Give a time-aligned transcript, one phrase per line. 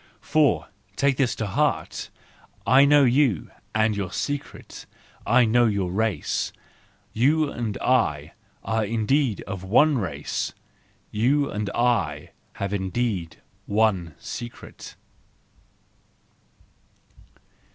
[0.21, 4.87] For —take this to heart!—I know you and your secret,
[5.27, 6.51] I know your race!
[7.13, 8.33] You and I
[8.63, 10.53] are indeed of one race!
[11.11, 14.95] You and I have indeed one secret!